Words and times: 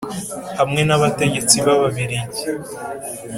Hamwe 0.59 0.81
n 0.87 0.91
abategetsi 0.97 1.55
b 1.65 1.67
ababirigi 1.75 2.45